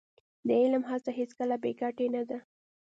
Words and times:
د 0.47 0.49
علم 0.61 0.83
هڅه 0.91 1.11
هېڅکله 1.19 1.55
بې 1.63 1.71
ګټې 1.81 2.07
نه 2.15 2.23
ده. 2.29 2.37